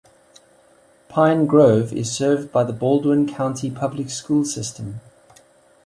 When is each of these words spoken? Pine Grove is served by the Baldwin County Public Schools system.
Pine 1.09 1.45
Grove 1.45 1.93
is 1.93 2.11
served 2.11 2.51
by 2.51 2.63
the 2.63 2.73
Baldwin 2.73 3.31
County 3.31 3.69
Public 3.69 4.09
Schools 4.09 4.51
system. 4.51 4.99